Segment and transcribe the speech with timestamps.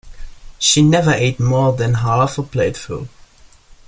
[0.57, 3.07] She never ate more than half a plateful